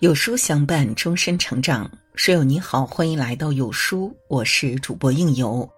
[0.00, 1.90] 有书相伴，终身成长。
[2.14, 5.68] 书友你好，欢迎来到有书，我是主播应由。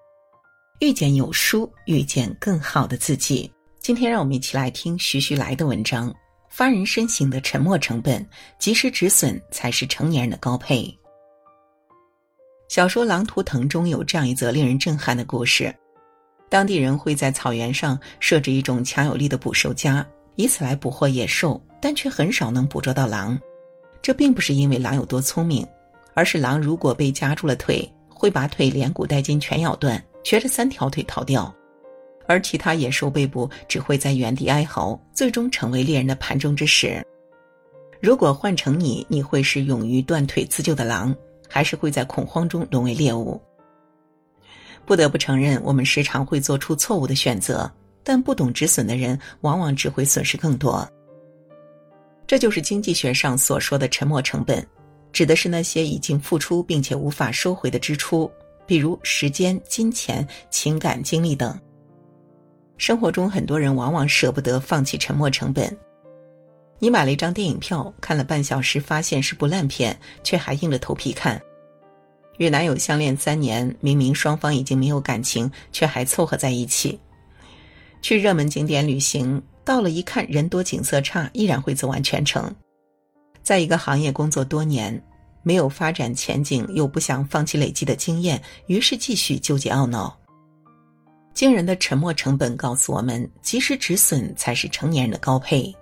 [0.81, 3.51] 遇见有书，遇见更好的自己。
[3.79, 6.15] 今天让我们一起来听徐徐来的文章：
[6.51, 8.29] 发人深省的沉没成本，
[8.59, 10.95] 及时止损才是成年人的高配。
[12.69, 15.75] 小说《狼图腾》中有这样一则令人震撼的故事：
[16.51, 20.07] 当地人会在草原上设置一种强有力的捕兽夹，
[20.37, 23.41] 以此来捕获野兽，但却很少能捕捉到狼。
[24.03, 25.67] 这并不是因为狼有多聪明，
[26.15, 31.53] 而是狼如果被夹住了腿，会把腿连骨带筋全咬断，瘸着三条腿逃掉；
[32.27, 37.05] 而其他野兽被捕，只会在原地哀嚎，最终成为猎人的盘中之食。
[38.01, 41.15] 如果换成你，你会是勇于断腿自救的狼，
[41.49, 43.41] 还是会在恐慌中沦为猎物？
[44.87, 47.71] 不得不承认，我们时常会做出错误的选择，
[48.03, 50.89] 但不懂止损的人，往往只会损失更多。
[52.31, 54.65] 这就是经济学上所说的沉没成本，
[55.13, 58.31] 指的是那些已经付出并且无法收回的支出，
[58.69, 61.61] 比如时间、金钱、情感、精力等。
[62.79, 65.77] 生活中很多人往往舍不得放弃沉没成本。
[66.79, 71.43] 你买了一张电影票，看了半小时，发现是部烂片，却还硬着头皮看。
[72.39, 76.97] 与男友相恋三年，明明双方已经没有感情，却还凑合在一起。
[78.01, 79.43] 去热门景点旅行。
[79.65, 82.55] 到了一看人多景色差，依然会走完全程。
[83.43, 85.03] 在一个行业工作多年，
[85.43, 90.17] 没有发展前景，又不想放弃累积的经验，于是继续纠结懊恼。
[91.33, 95.75] 惊人的沉没成本告诉我们，及时止损才是成年人的高配。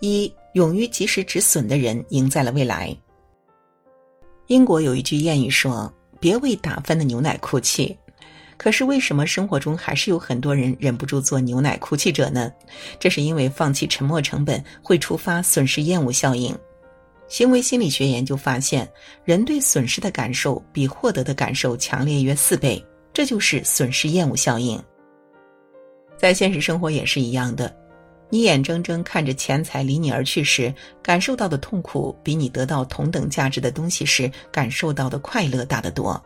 [0.00, 2.96] 一勇于及时止损的人，赢在了未来。
[4.46, 7.96] 英国有一句谚语说：“别为打翻的牛奶哭泣。”
[8.60, 12.52] 可是为什么生活中还是有很多人忍不住做牛奶哭泣者呢？
[12.98, 16.54] 这是因为放弃沉没成本会触发损失厌恶效应。
[17.26, 18.86] 行为心理学研究发现，
[19.24, 24.78] 人对损失的感受比获得的感受强烈约四倍，这就是损失厌恶效应。
[26.18, 27.74] 在现实生活也是一样的，
[28.28, 30.70] 你眼睁睁看着钱财离你而去时，
[31.02, 36.22] 感受到的痛苦比你得到同等价值的东西时感受到的快乐大得多。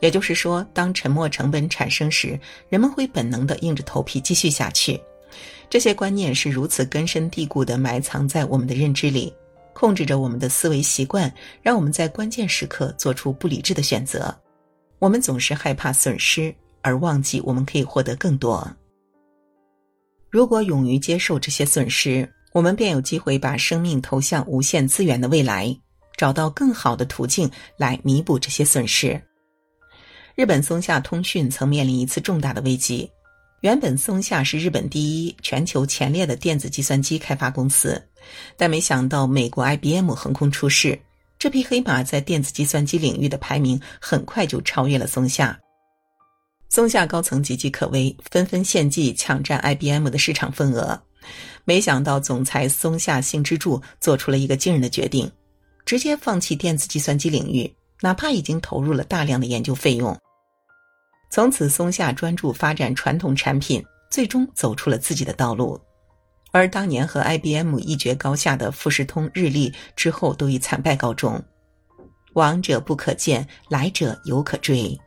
[0.00, 5.00] 也就是说，当沉没成本产生时，人们会本能的硬着头皮继续下去。
[5.68, 9.32] 这些观念是如此根深蒂固的埋藏在我们的认知里，
[9.72, 14.34] 控制着我们的思维习惯，让我们在关键时刻做出不理智的选择。
[14.98, 18.66] 我们总是害怕损失，而忘记我们可以获得更多。
[20.30, 25.76] 如果勇于接受这些损失，我们便有机会把生命投向无限资源的未来，
[26.16, 29.20] 找到更好的途径来弥补这些损失。
[30.36, 33.10] 日本松下通讯曾面临一次重大的危机。
[33.60, 38.00] 原本松下是日本第一、全球前列的电子计算机开发公司，
[38.54, 41.00] 但没想到美国 IBM 横空出世，
[41.38, 45.58] 这匹黑马在电子计算机领域的排名很快就超越了松下。
[46.68, 51.00] 松下高层岌岌可危，纷纷献计抢占 IBM 的市场份额。
[51.64, 55.32] 没想到总裁松下幸之助做出了一个惊人的决定，
[55.86, 60.14] 直接放弃电子计算机领域，哪怕已经投入了大量的研究费用。
[61.36, 65.78] 从此，松下专注发展传统产品，最终走出了自己的道路。
[66.50, 71.38] 而当年和 IBM 一决高下的富士通、日立之后，都以惨败告终。
[72.32, 74.98] 往者不可见，来者犹可追。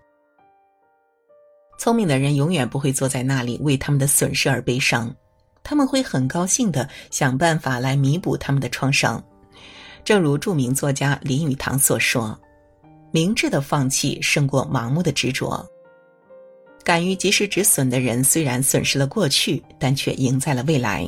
[1.79, 5.11] 聪明的人永远不会坐在那里为他们的损失而悲伤，
[5.63, 9.19] 他们会很高兴的想办法来弥补他们的创伤。
[10.03, 12.39] 正如著名作家林语堂所说
[13.11, 15.67] ：“明智的放弃胜过盲目的执着。”
[16.89, 21.07] 敢于及时止损的人，虽然损失了过去，但却赢在了未来。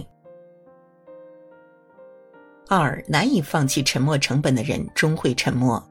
[2.67, 5.83] 二难以放弃沉没成本的人，终会沉默。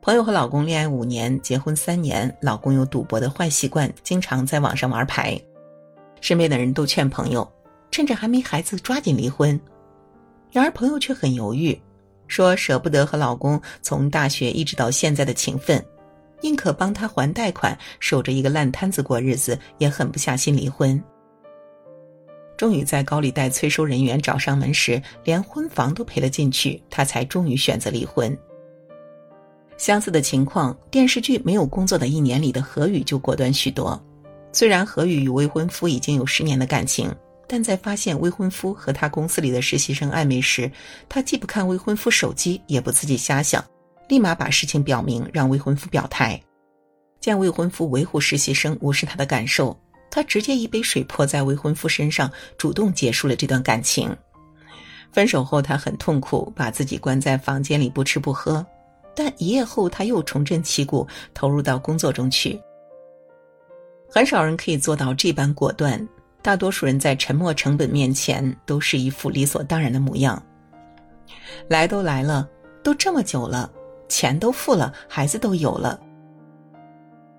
[0.00, 5.36] 朋友和老公恋爱五年，结婚三年，老公有赌博的坏习惯，经常在网上玩牌。
[6.20, 7.52] 身边的人都劝朋友，
[7.90, 9.60] 趁着还没孩子，抓紧离婚。
[10.52, 11.76] 然而朋友却很犹豫，
[12.28, 15.84] 说舍不得和老公从大学一直到现在的情分。
[16.44, 21.02] 宁可帮他还贷款，守着一个烂摊子过日子，也狠不下心离婚。
[22.54, 28.36] 终于在高利贷催收人员找上门时，连婚房都赔了进去，他才终于选择离婚。
[29.78, 33.98] 相似的情况，电视剧《没有工作的一年》里的何宇就果断许多。
[34.52, 37.10] 虽然何宇与未婚夫已经有十年的感情，
[37.48, 40.70] 但在发现未婚夫和他公司里的实习生暧昧时，
[41.08, 43.64] 他既不看未婚夫手机，也不自己瞎想。
[44.14, 46.40] 立马把事情表明，让未婚夫表态。
[47.18, 49.76] 见未婚夫维护实习生，无视他的感受，
[50.08, 54.16] 他直接一杯水泼在未婚夫身上，主动结束了这段感情。
[55.10, 58.64] 分手后，他很痛苦，把自己关在房间里不吃不喝。
[59.16, 62.60] 但一夜后，他又重振旗鼓，投入到工作中去。
[64.08, 66.08] 很少人可以做到这般果断，
[66.40, 70.40] 大多数人在沉没成本面前都是一副理所当然的模样。
[71.66, 72.48] 来都来了，
[72.84, 73.68] 都这么久了，
[74.08, 76.00] 钱都付了，孩子都有了，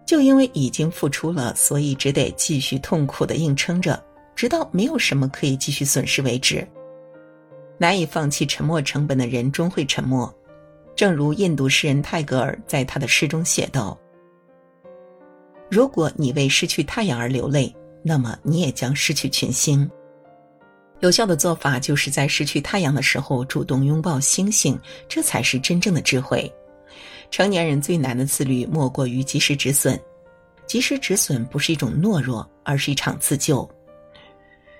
[0.05, 4.03] 就因为已经付出了，所以只得继续痛苦的硬撑着，
[4.35, 6.67] 直到没有什么可以继续损失为止。
[7.77, 10.33] 难以放弃沉没成本的人终会沉没，
[10.95, 13.97] 正如印度诗人泰戈尔在他的诗中写道
[15.69, 19.89] ：“如果你为失去太阳而流泪，那么你也将失去群星。”
[21.05, 24.75] 有效的做法就是在失去太阳的时候主动拥抱星星，
[25.07, 26.51] 这才是真正的智慧。
[27.29, 29.99] 成年人最难的自律莫过于及时止损，
[30.65, 33.69] 及时止损不是一种懦弱，而是一场自救。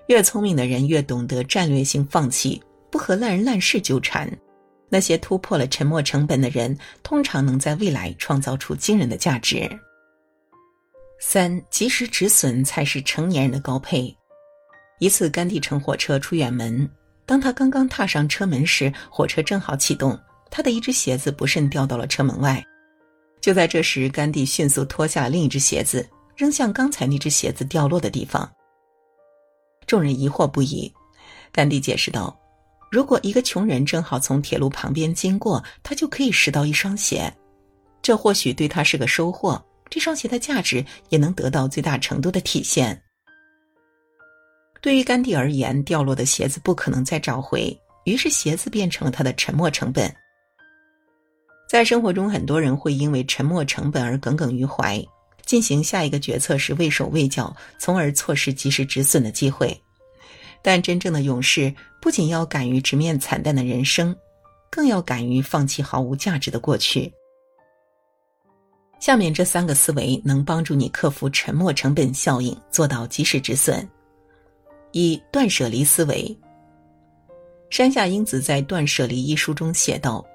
[0.08, 2.60] 越聪明的人越懂得战略性放弃。
[2.90, 4.28] 不和烂人烂事纠缠，
[4.90, 9.70] 那些突破了沉没成本的人，通常能在未来创造出惊人的价值。
[11.20, 14.16] 三，及时止损才是成年人的高配。
[15.00, 16.90] 一次，甘地乘火车出远门，
[17.26, 20.18] 当他刚刚踏上车门时，火车正好启动，
[20.50, 22.64] 他的一只鞋子不慎掉到了车门外。
[23.42, 28.50] 就在这时，甘地迅速脱下另一只鞋子，扔向刚才那只鞋子掉落的地方。
[29.86, 30.92] 众人疑惑不已，
[31.52, 32.36] 甘地解释道。
[32.90, 37.32] 如果一个穷人正好从铁路旁边经过，他就可以拾到一双鞋，
[38.02, 39.62] 这或许对他是个收获。
[39.90, 43.00] 这双鞋的价值也能得到最大程度的体现。
[44.86, 50.16] 对于甘地而言，掉落的鞋子不可能再找回，于是鞋子变成了他的沉没成本。
[51.68, 55.04] 在生活中，很多人会因为沉没成本而耿耿于怀，
[55.44, 59.76] 进行下一个决策时畏手畏脚，从而错失及时止损的机会。
[60.62, 64.16] 但真正的勇士不仅要敢于直面惨淡的人生，
[64.70, 67.12] 更要敢于放弃毫无价值的过去。
[69.00, 73.90] 下面这三个思维能帮助你克服沉没成本效应，做到及时止损。
[74.98, 76.34] 一、断舍离思维。
[77.70, 80.26] 山下英子在《断舍离》一书中写道：“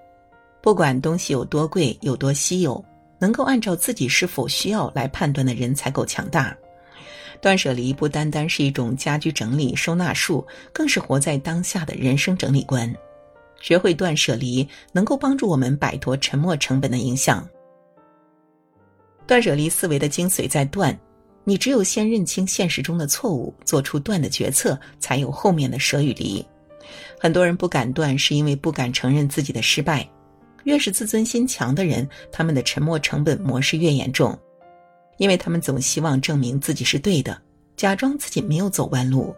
[0.60, 2.84] 不管东西有多贵、有多稀有，
[3.18, 6.54] 能够按照自己是否需要来判断的人才够强大。”
[7.40, 12.94] 断舍离不单单是一种家居整理收纳术，更是活在当下的人生整理观。
[13.62, 17.48] 学会断舍离，能够帮助我们摆脱沉没成本的影响。
[19.26, 20.94] 断舍离思维的精髓在断，
[21.44, 26.44] 你只有先认清现实中的错误，做出断的决策，才有后面的舍与离。
[27.18, 30.08] 很多人不敢断，是因为不敢承认自己的失败。
[30.64, 34.38] 越是自尊心强的人，他们的沉没成本模式越严重。
[35.16, 37.40] 因为他们总希望证明自己是对的，
[37.76, 39.34] 假装自己没有走弯路。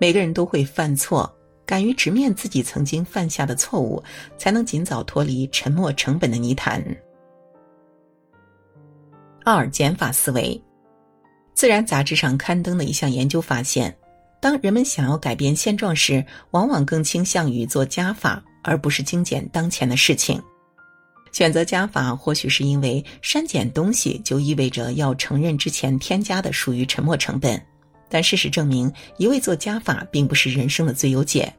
[0.00, 1.32] 每个人都会犯错，
[1.64, 4.02] 敢于直面自己曾经犯下的错误，
[4.36, 6.84] 才能尽早脱离沉没成本的泥潭。
[9.44, 10.60] 二减法思维，
[11.54, 13.96] 《自然》杂志上刊登的一项研究发现，
[14.40, 20.42] 当人们想要改变现状时，往往更倾向于做加法，而不是精简当前的事情。
[21.32, 27.60] 选择加法，或许是因为删减东西就意味着要承认之前添加的属于沉没成本，
[28.08, 31.52] 但事实证明，一味做加法并不是人生的最优解。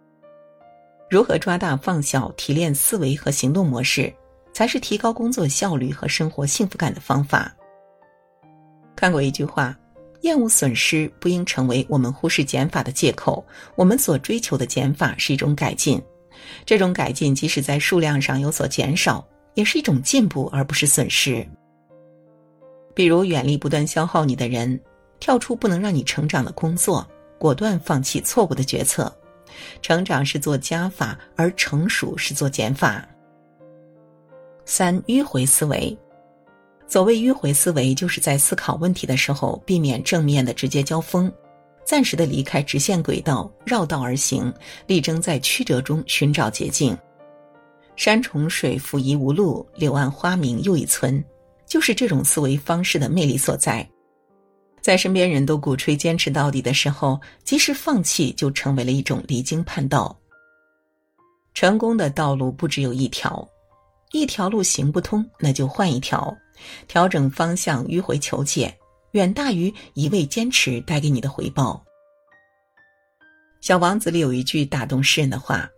[1.10, 4.14] 如何抓大放小、提炼思维和行动模式，
[4.54, 7.54] 才是提高工作效率和生活幸福感的方法。
[8.96, 9.78] 看过一句话：
[10.22, 13.46] 厌恶损失不应成为我们忽视减法的借口。
[13.76, 16.02] 我们所追求的减法是一种改进，
[16.66, 19.26] 这种改进即使在数量上有所减少。
[19.56, 21.48] 也是一种进步，而不是损失。
[22.94, 24.78] 比如，远离不断消耗你的人，
[25.18, 27.08] 跳出不能让你成长的工作，
[27.40, 29.10] 果断放弃错误的决策。
[29.82, 33.08] 成长是做加法，而成熟是做减法。
[34.66, 35.98] 三迂回思维，
[36.88, 41.32] 所谓迂回思维，就是在思考问题的时候，避免正面的直接交锋，
[41.84, 44.54] 暂时的离开直线轨道，绕道而行，
[44.88, 46.98] 力争在曲折中寻找捷径。
[47.96, 51.24] 山重水复疑无路，柳暗花明又一村，
[51.66, 53.88] 就是这种思维方式的魅力所在。
[54.82, 60.16] 在身边人都鼓吹坚持到底的时候，即使放弃就成为了一种离经叛道。
[61.56, 63.48] 成功的道路不只有一条，
[64.20, 66.36] 一条路行不通，那就换一条，
[66.88, 68.76] 调整方向，迂回求解，
[69.12, 71.84] 远大于一味坚持带给你的回报。
[73.62, 75.70] 小王子里有一句打动诗人的话。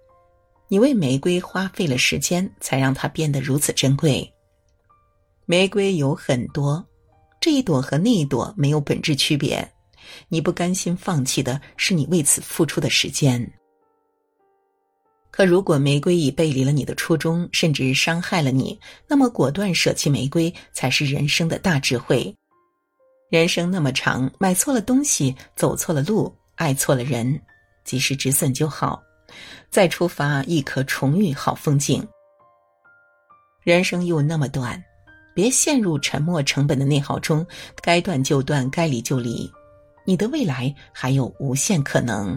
[0.70, 4.30] 你为玫瑰花费了时间，才让它变得如此珍贵。
[5.46, 6.86] 玫瑰有很多，
[7.40, 9.66] 这一朵和那一朵没有本质区别。
[10.28, 13.50] 你不甘心放弃的是你为此付出的时间。
[15.38, 22.36] 可如果玫瑰已背离了你的初衷，甚至伤害了你，那么果断舍弃玫瑰才是人生的大智慧。
[23.30, 27.40] 人生那么长，买错了东西，走错了路，爱错了人，
[27.84, 29.00] 及时止损就好，
[29.70, 32.04] 再出发亦可重遇好风景。
[33.64, 34.84] 人生又那么短，
[35.36, 37.46] 别陷入沉没成本的内耗中，
[37.84, 39.48] 该断就断，该离就离，
[40.04, 42.36] 你的未来还有无限可能。